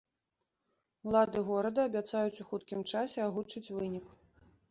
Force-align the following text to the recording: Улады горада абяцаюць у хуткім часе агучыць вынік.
Улады 1.09 1.43
горада 1.49 1.81
абяцаюць 1.91 2.41
у 2.43 2.47
хуткім 2.53 2.81
часе 2.93 3.17
агучыць 3.29 3.65
вынік. 3.77 4.05